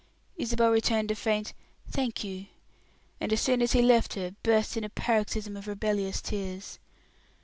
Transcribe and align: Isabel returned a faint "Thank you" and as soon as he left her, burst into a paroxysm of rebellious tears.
Isabel 0.35 0.71
returned 0.71 1.11
a 1.11 1.15
faint 1.15 1.53
"Thank 1.87 2.23
you" 2.23 2.47
and 3.19 3.31
as 3.31 3.39
soon 3.39 3.61
as 3.61 3.73
he 3.73 3.83
left 3.83 4.15
her, 4.15 4.33
burst 4.41 4.75
into 4.75 4.87
a 4.87 4.89
paroxysm 4.89 5.55
of 5.55 5.67
rebellious 5.67 6.21
tears. 6.23 6.79